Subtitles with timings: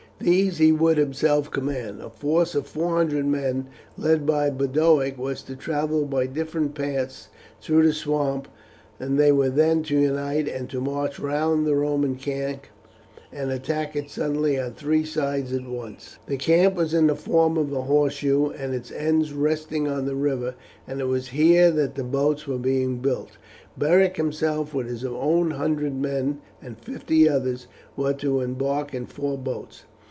[0.23, 1.99] These he would himself command.
[1.99, 7.29] A force of four hundred men, led by Boduoc, were to travel by different paths
[7.59, 8.47] through the swamp;
[8.99, 12.65] they were then to unite and to march round the Roman camp,
[13.33, 16.19] and attack it suddenly on three sides at once.
[16.27, 20.13] The camp was in the form of a horseshoe, and its ends resting on the
[20.15, 20.53] river,
[20.87, 23.39] and it was here that the boats were being built.
[23.75, 27.65] Beric himself with his own hundred men and fifty others
[27.97, 29.85] were to embark in four boats.